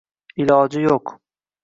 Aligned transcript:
iloji 0.43 0.79
yo’q 0.85 1.05